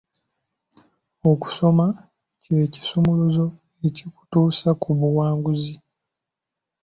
[1.31, 1.85] Okusoma
[2.41, 3.45] kye kisumuluzo
[3.87, 5.73] ekikutuusa ku buwanguzi.